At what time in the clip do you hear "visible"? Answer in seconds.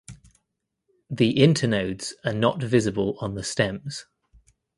2.63-3.17